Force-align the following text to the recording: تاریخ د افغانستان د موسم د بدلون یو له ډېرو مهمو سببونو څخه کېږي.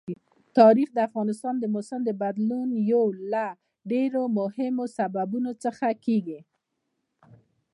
تاریخ 0.57 0.89
د 0.93 0.99
افغانستان 1.07 1.55
د 1.59 1.65
موسم 1.75 2.01
د 2.05 2.11
بدلون 2.21 2.69
یو 2.91 3.03
له 3.33 3.45
ډېرو 3.91 4.23
مهمو 4.39 4.85
سببونو 4.97 5.51
څخه 5.63 5.87
کېږي. 6.05 6.39